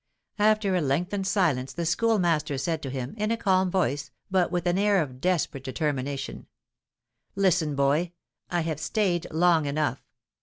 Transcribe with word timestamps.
After 0.39 0.75
a 0.75 0.81
lengthened 0.81 1.27
silence 1.27 1.73
the 1.73 1.85
Schoolmaster 1.85 2.57
said 2.57 2.81
to 2.81 2.89
him, 2.89 3.13
in 3.19 3.29
a 3.29 3.37
calm 3.37 3.69
voice, 3.69 4.09
but 4.31 4.51
with 4.51 4.65
an 4.65 4.79
air 4.79 4.99
of 4.99 5.21
desperate 5.21 5.63
determination: 5.63 6.47
"Listen, 7.35 7.75
boy. 7.75 8.13
I 8.49 8.61
have 8.61 8.79
stayed 8.79 9.27
long 9.31 9.67
enough. 9.67 10.01